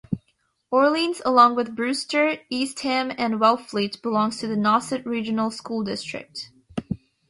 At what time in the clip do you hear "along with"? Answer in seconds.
1.25-1.75